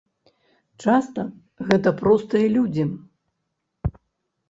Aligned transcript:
Часта 0.85 1.21
гэта 1.69 1.89
простыя 2.01 2.47
людзі. 2.57 2.91